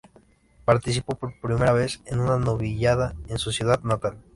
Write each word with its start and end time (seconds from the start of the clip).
Participó 0.65 1.13
por 1.13 1.39
primera 1.39 1.73
vez 1.73 2.01
en 2.07 2.21
una 2.21 2.39
novillada 2.39 3.13
en 3.27 3.37
su 3.37 3.51
ciudad 3.51 3.81
natal. 3.83 4.17